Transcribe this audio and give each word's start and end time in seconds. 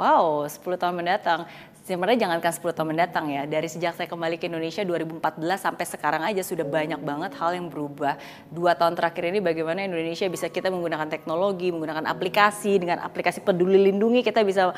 Wow, 0.00 0.48
10 0.48 0.80
tahun 0.80 0.96
mendatang. 0.96 1.44
Sebenarnya 1.84 2.24
jangankan 2.24 2.52
10 2.56 2.72
tahun 2.72 2.88
mendatang 2.96 3.28
ya, 3.28 3.44
dari 3.44 3.68
sejak 3.68 3.92
saya 3.92 4.08
kembali 4.08 4.40
ke 4.40 4.48
Indonesia 4.48 4.80
2014 4.80 5.60
sampai 5.60 5.84
sekarang 5.84 6.22
aja 6.24 6.40
sudah 6.40 6.64
banyak 6.64 6.96
banget 7.04 7.36
hal 7.36 7.52
yang 7.52 7.68
berubah. 7.68 8.16
Dua 8.48 8.72
tahun 8.72 8.96
terakhir 8.96 9.28
ini 9.28 9.44
bagaimana 9.44 9.84
Indonesia 9.84 10.24
bisa 10.32 10.48
kita 10.48 10.72
menggunakan 10.72 11.04
teknologi, 11.12 11.68
menggunakan 11.68 12.08
aplikasi, 12.08 12.80
dengan 12.80 13.04
aplikasi 13.04 13.44
peduli 13.44 13.76
lindungi 13.92 14.24
kita 14.24 14.40
bisa 14.40 14.72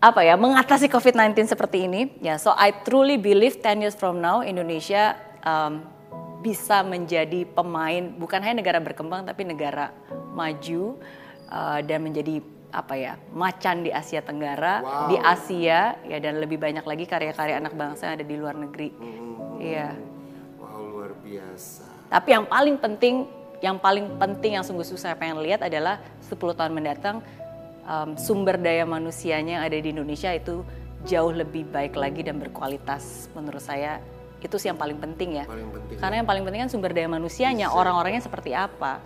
apa 0.00 0.20
ya 0.20 0.36
mengatasi 0.36 0.92
COVID-19 0.92 1.48
seperti 1.48 1.88
ini. 1.88 2.12
Ya, 2.20 2.36
so 2.36 2.52
I 2.52 2.76
truly 2.84 3.16
believe 3.16 3.56
10 3.56 3.80
years 3.80 3.96
from 3.96 4.20
now 4.20 4.44
Indonesia 4.44 5.16
um, 5.48 5.80
bisa 6.44 6.84
menjadi 6.84 7.48
pemain 7.48 8.12
bukan 8.20 8.40
hanya 8.44 8.60
negara 8.60 8.84
berkembang 8.84 9.24
tapi 9.24 9.48
negara 9.48 9.96
maju 10.36 11.00
uh, 11.52 11.80
dan 11.84 12.00
menjadi 12.04 12.59
apa 12.70 12.94
ya 12.94 13.18
macan 13.34 13.82
di 13.82 13.90
Asia 13.90 14.22
Tenggara, 14.22 14.82
wow. 14.82 15.08
di 15.10 15.16
Asia 15.18 15.98
ya 16.06 16.18
dan 16.22 16.38
lebih 16.38 16.58
banyak 16.58 16.86
lagi 16.86 17.04
karya-karya 17.06 17.58
anak 17.58 17.74
bangsa 17.74 18.10
yang 18.10 18.14
ada 18.22 18.26
di 18.26 18.36
luar 18.38 18.54
negeri. 18.54 18.90
Hmm. 18.94 19.58
Iya. 19.60 19.88
Wow 20.58 20.80
luar 21.00 21.12
biasa. 21.20 21.86
Tapi 22.10 22.28
yang 22.34 22.44
paling 22.46 22.76
penting, 22.76 23.14
yang 23.64 23.76
paling 23.80 24.06
penting 24.18 24.58
yang 24.58 24.64
sungguh 24.66 24.84
susah 24.84 25.16
pengen 25.16 25.40
lihat 25.40 25.64
adalah 25.64 26.02
10 26.22 26.36
tahun 26.36 26.72
mendatang 26.74 27.24
um, 27.86 28.14
sumber 28.20 28.60
daya 28.60 28.84
manusianya 28.84 29.60
yang 29.60 29.64
ada 29.64 29.78
di 29.78 29.88
Indonesia 29.90 30.30
itu 30.34 30.62
jauh 31.08 31.32
lebih 31.32 31.64
baik 31.72 31.96
lagi 31.96 32.20
dan 32.20 32.36
berkualitas 32.36 33.32
menurut 33.32 33.64
saya 33.64 34.04
itu 34.40 34.56
sih 34.56 34.72
yang 34.72 34.80
paling 34.80 34.96
penting 34.96 35.40
ya. 35.40 35.44
Paling 35.44 35.68
penting. 35.68 35.96
Karena 36.00 36.14
yang 36.24 36.28
paling 36.28 36.44
penting 36.48 36.60
kan 36.64 36.70
sumber 36.72 36.92
daya 36.96 37.08
manusianya, 37.12 37.68
orang-orangnya 37.68 38.24
seperti 38.24 38.56
apa. 38.56 39.04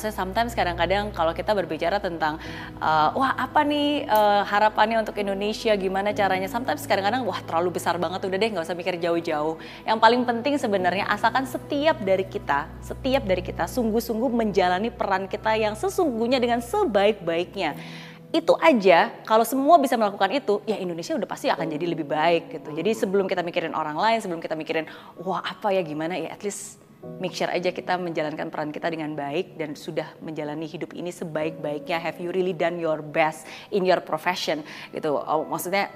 Saya 0.00 0.16
sometimes 0.16 0.56
kadang-kadang 0.56 1.12
kalau 1.12 1.36
kita 1.36 1.52
berbicara 1.52 2.00
tentang 2.00 2.40
uh, 2.80 3.12
wah 3.12 3.36
apa 3.36 3.60
nih 3.60 4.08
uh, 4.08 4.42
harapannya 4.48 5.04
untuk 5.04 5.20
Indonesia 5.20 5.76
gimana 5.76 6.16
caranya? 6.16 6.48
Sometimes 6.48 6.88
kadang-kadang 6.88 7.28
wah 7.28 7.44
terlalu 7.44 7.76
besar 7.76 8.00
banget 8.00 8.24
udah 8.24 8.38
deh 8.40 8.48
nggak 8.48 8.64
usah 8.64 8.72
mikir 8.72 8.96
jauh-jauh. 8.96 9.60
Yang 9.84 9.98
paling 10.00 10.22
penting 10.24 10.56
sebenarnya 10.56 11.04
asalkan 11.12 11.44
setiap 11.44 12.00
dari 12.00 12.24
kita 12.24 12.72
setiap 12.80 13.22
dari 13.28 13.44
kita 13.44 13.68
sungguh-sungguh 13.68 14.30
menjalani 14.32 14.88
peran 14.88 15.28
kita 15.28 15.54
yang 15.60 15.76
sesungguhnya 15.76 16.40
dengan 16.40 16.64
sebaik-baiknya. 16.64 17.76
Itu 18.30 18.54
aja 18.62 19.10
kalau 19.26 19.42
semua 19.42 19.74
bisa 19.82 19.98
melakukan 19.98 20.30
itu 20.30 20.62
ya 20.62 20.78
Indonesia 20.78 21.18
udah 21.18 21.26
pasti 21.26 21.50
akan 21.50 21.66
jadi 21.66 21.86
lebih 21.90 22.06
baik 22.06 22.56
gitu. 22.58 22.70
Jadi 22.70 22.90
sebelum 22.94 23.26
kita 23.26 23.42
mikirin 23.42 23.74
orang 23.74 23.98
lain 23.98 24.18
sebelum 24.22 24.38
kita 24.38 24.54
mikirin 24.54 24.86
wah 25.18 25.42
apa 25.42 25.74
ya 25.74 25.82
gimana 25.82 26.14
ya 26.14 26.30
at 26.30 26.42
least 26.46 26.78
make 27.20 27.32
sure 27.32 27.48
aja 27.48 27.72
kita 27.72 27.96
menjalankan 27.96 28.48
peran 28.52 28.72
kita 28.72 28.92
dengan 28.92 29.12
baik 29.16 29.56
dan 29.56 29.72
sudah 29.76 30.08
menjalani 30.20 30.68
hidup 30.68 30.92
ini 30.92 31.08
sebaik-baiknya. 31.08 31.96
Have 32.00 32.20
you 32.20 32.32
really 32.32 32.52
done 32.52 32.76
your 32.76 33.00
best 33.00 33.48
in 33.72 33.84
your 33.88 34.00
profession? 34.04 34.60
Gitu. 34.92 35.08
Oh, 35.08 35.44
maksudnya 35.48 35.88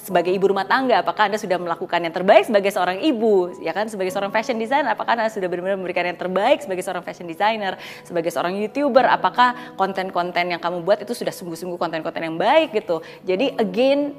sebagai 0.00 0.32
ibu 0.32 0.48
rumah 0.48 0.64
tangga, 0.64 1.04
apakah 1.04 1.28
anda 1.28 1.40
sudah 1.40 1.60
melakukan 1.60 2.00
yang 2.04 2.14
terbaik 2.14 2.48
sebagai 2.48 2.72
seorang 2.72 3.00
ibu? 3.04 3.52
Ya 3.60 3.76
kan, 3.76 3.88
sebagai 3.88 4.12
seorang 4.12 4.32
fashion 4.32 4.56
designer, 4.56 4.96
apakah 4.96 5.16
anda 5.16 5.28
sudah 5.28 5.48
benar-benar 5.48 5.76
memberikan 5.80 6.04
yang 6.08 6.16
terbaik 6.16 6.64
sebagai 6.64 6.84
seorang 6.84 7.04
fashion 7.04 7.28
designer? 7.28 7.76
Sebagai 8.04 8.32
seorang 8.32 8.56
youtuber, 8.56 9.04
apakah 9.08 9.76
konten-konten 9.76 10.56
yang 10.56 10.60
kamu 10.60 10.84
buat 10.84 11.04
itu 11.04 11.12
sudah 11.12 11.32
sungguh-sungguh 11.32 11.76
konten-konten 11.76 12.20
yang 12.20 12.36
baik 12.40 12.72
gitu? 12.72 13.04
Jadi 13.24 13.56
again 13.60 14.16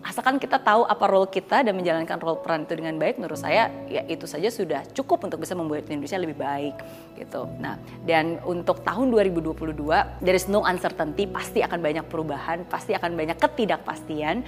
asalkan 0.00 0.40
kita 0.40 0.56
tahu 0.56 0.88
apa 0.88 1.04
role 1.04 1.28
kita 1.28 1.60
dan 1.60 1.76
menjalankan 1.76 2.16
role 2.20 2.40
peran 2.40 2.64
itu 2.64 2.76
dengan 2.76 2.96
baik 2.96 3.20
menurut 3.20 3.36
saya 3.36 3.68
ya 3.86 4.00
itu 4.08 4.24
saja 4.24 4.48
sudah 4.48 4.84
cukup 4.96 5.28
untuk 5.28 5.44
bisa 5.44 5.52
membuat 5.52 5.88
Indonesia 5.92 6.16
lebih 6.16 6.40
baik 6.40 6.74
gitu. 7.20 7.44
Nah, 7.60 7.76
dan 8.08 8.40
untuk 8.48 8.80
tahun 8.80 9.12
2022 9.12 9.76
there 10.24 10.36
is 10.36 10.48
no 10.48 10.64
uncertainty, 10.64 11.28
pasti 11.28 11.60
akan 11.60 11.78
banyak 11.84 12.04
perubahan, 12.08 12.64
pasti 12.64 12.96
akan 12.96 13.12
banyak 13.12 13.36
ketidakpastian. 13.36 14.40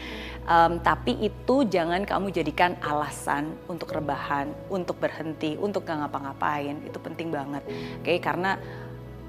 Um, 0.48 0.80
tapi 0.80 1.20
itu 1.20 1.68
jangan 1.68 2.08
kamu 2.08 2.32
jadikan 2.32 2.80
alasan 2.80 3.52
untuk 3.68 3.92
rebahan, 3.92 4.48
untuk 4.72 4.96
berhenti, 4.96 5.60
untuk 5.60 5.84
gak 5.84 6.00
ngapa-ngapain. 6.00 6.80
Itu 6.88 6.96
penting 6.98 7.28
banget. 7.28 7.62
Oke, 8.00 8.16
okay? 8.16 8.18
karena 8.18 8.56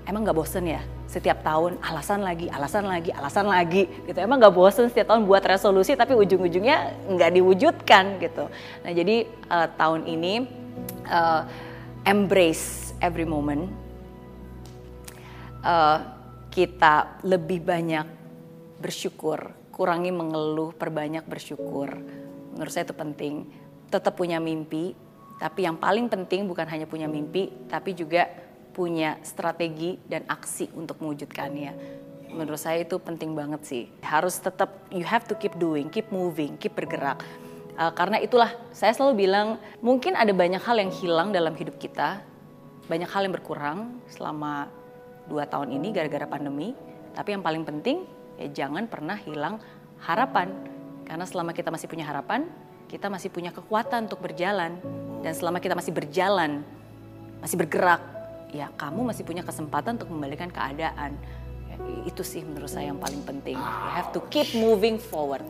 emang 0.08 0.28
nggak 0.28 0.38
bosen 0.38 0.68
ya 0.68 0.81
setiap 1.14 1.46
tahun 1.46 1.78
alasan 1.78 2.25
lagi, 2.25 2.50
alasan 2.50 2.90
lagi, 2.90 3.14
alasan 3.14 3.46
lagi 3.46 3.86
gitu. 4.09 4.18
Emang 4.18 4.41
nggak 4.41 4.56
bosen 4.56 4.90
setiap 4.90 5.14
tahun 5.14 5.30
buat 5.30 5.46
resolusi 5.46 5.94
tapi 5.94 6.18
ujung-ujungnya 6.18 7.06
nggak 7.06 7.31
diwujudkan 7.38 8.18
gitu. 8.18 8.50
Nah 8.81 8.92
jadi 8.92 9.30
uh, 9.46 9.68
tahun 9.78 10.09
ini 10.09 10.34
uh, 11.06 11.46
embrace 12.09 12.97
every 12.97 13.30
moment. 13.30 13.69
Uh, 15.63 16.02
kita 16.50 17.22
lebih 17.24 17.63
banyak 17.63 18.06
bersyukur, 18.78 19.53
kurangi 19.72 20.12
mengeluh, 20.12 20.75
perbanyak 20.75 21.24
bersyukur. 21.25 21.94
Menurut 22.53 22.69
saya 22.74 22.86
itu 22.90 22.94
penting. 22.94 23.47
Tetap 23.90 24.18
punya 24.18 24.42
mimpi, 24.42 24.94
tapi 25.38 25.66
yang 25.66 25.78
paling 25.78 26.09
penting 26.09 26.46
bukan 26.50 26.66
hanya 26.68 26.90
punya 26.90 27.06
mimpi, 27.06 27.50
tapi 27.69 27.96
juga 27.96 28.43
punya 28.73 29.22
strategi 29.22 30.01
dan 30.09 30.25
aksi 30.25 30.73
untuk 30.73 31.00
mewujudkannya. 31.00 32.01
Menurut 32.34 32.57
saya 32.57 32.81
itu 32.81 32.97
penting 32.97 33.38
banget 33.38 33.61
sih. 33.61 33.84
Harus 34.01 34.41
tetap 34.41 34.89
you 34.89 35.06
have 35.06 35.29
to 35.29 35.38
keep 35.38 35.53
doing, 35.61 35.94
keep 35.94 36.09
moving, 36.09 36.57
keep 36.57 36.73
bergerak. 36.73 37.22
Uh, 37.78 37.94
karena 37.94 38.17
itulah 38.17 38.53
saya 38.73 38.94
selalu 38.94 39.25
bilang 39.25 39.62
mungkin 39.81 40.17
ada 40.17 40.33
banyak 40.33 40.62
hal 40.62 40.78
yang 40.81 40.91
hilang 40.94 41.29
dalam 41.29 41.53
hidup 41.53 41.78
kita, 41.78 42.22
banyak 42.89 43.09
hal 43.09 43.22
yang 43.29 43.33
berkurang 43.33 44.01
selama 44.09 44.69
dua 45.29 45.45
tahun 45.45 45.78
ini 45.78 45.94
gara-gara 45.94 46.25
pandemi. 46.25 46.73
Tapi 47.13 47.38
yang 47.38 47.45
paling 47.45 47.62
penting 47.62 48.06
ya 48.41 48.66
jangan 48.66 48.89
pernah 48.89 49.17
hilang 49.22 49.62
harapan. 50.01 50.50
Karena 51.06 51.25
selama 51.29 51.53
kita 51.53 51.69
masih 51.69 51.85
punya 51.85 52.09
harapan, 52.09 52.50
kita 52.89 53.09
masih 53.09 53.29
punya 53.29 53.53
kekuatan 53.53 54.09
untuk 54.09 54.22
berjalan. 54.22 54.78
Dan 55.22 55.33
selama 55.38 55.63
kita 55.63 55.78
masih 55.78 55.95
berjalan, 55.95 56.62
masih 57.39 57.56
bergerak, 57.56 58.12
ya 58.53 58.69
kamu 58.78 59.09
masih 59.09 59.25
punya 59.25 59.41
kesempatan 59.41 59.97
untuk 59.97 60.14
membalikan 60.14 60.47
keadaan. 60.47 61.18
Ya, 61.68 61.75
itu 62.06 62.22
sih 62.22 62.46
menurut 62.46 62.69
saya 62.69 62.94
yang 62.94 63.02
paling 63.02 63.25
penting. 63.25 63.58
You 63.58 63.90
have 63.97 64.14
to 64.14 64.22
keep 64.30 64.53
moving 64.53 65.02
forward. 65.02 65.41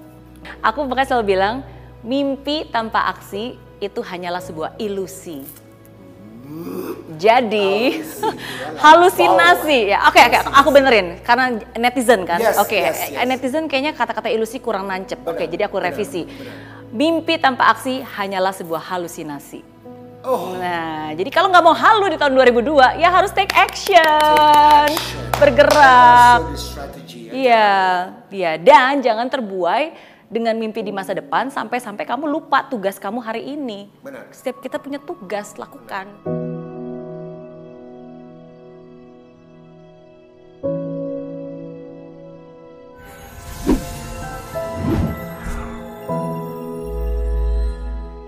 Aku 0.63 0.87
makanya 0.87 1.15
selalu 1.15 1.35
bilang, 1.35 1.67
mimpi 2.03 2.67
tanpa 2.71 3.11
aksi 3.11 3.59
itu 3.83 3.99
hanyalah 3.99 4.39
sebuah 4.39 4.79
ilusi. 4.79 5.43
Jadi 7.19 8.03
halusinasi 8.83 9.95
ya. 9.95 10.07
Oke 10.07 10.19
okay, 10.19 10.23
oke, 10.27 10.39
okay, 10.43 10.59
aku 10.59 10.69
benerin 10.71 11.07
karena 11.23 11.59
netizen 11.75 12.23
kan. 12.27 12.39
Yes, 12.39 12.59
oke, 12.59 12.71
okay. 12.71 12.81
yes, 12.87 12.99
yes. 13.11 13.23
netizen 13.27 13.67
kayaknya 13.67 13.95
kata-kata 13.95 14.31
ilusi 14.31 14.59
kurang 14.59 14.87
nancep. 14.87 15.19
Oke, 15.23 15.43
okay, 15.43 15.45
jadi 15.51 15.67
aku 15.67 15.79
revisi. 15.79 16.27
Mimpi 16.93 17.41
tanpa 17.41 17.73
aksi 17.73 18.05
hanyalah 18.05 18.53
sebuah 18.53 18.83
halusinasi. 18.85 19.72
Oh. 20.23 20.55
Nah, 20.55 21.11
jadi 21.19 21.27
kalau 21.27 21.51
nggak 21.51 21.65
mau 21.67 21.75
halu 21.75 22.07
di 22.07 22.17
tahun 22.17 22.31
2002, 22.31 22.95
ya 22.95 23.11
harus 23.11 23.35
take 23.35 23.51
action, 23.51 23.99
take 23.99 24.95
action. 24.95 25.19
bergerak. 25.35 26.39
Iya, 27.33 27.71
iya. 28.31 28.51
Dan 28.55 29.03
jangan 29.03 29.27
terbuai 29.27 29.91
dengan 30.31 30.55
mimpi 30.55 30.79
di 30.79 30.95
masa 30.95 31.11
depan 31.11 31.51
sampai-sampai 31.51 32.07
kamu 32.07 32.31
lupa 32.31 32.63
tugas 32.71 32.95
kamu 32.97 33.19
hari 33.19 33.51
ini. 33.51 33.91
Benar. 33.99 34.31
Setiap 34.31 34.63
kita 34.63 34.79
punya 34.79 35.03
tugas, 35.03 35.59
lakukan. 35.59 36.07